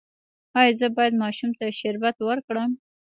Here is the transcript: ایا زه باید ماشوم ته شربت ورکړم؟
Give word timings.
ایا 0.59 0.71
زه 0.79 0.87
باید 0.95 1.19
ماشوم 1.23 1.51
ته 1.59 1.65
شربت 1.79 2.15
ورکړم؟ 2.23 2.71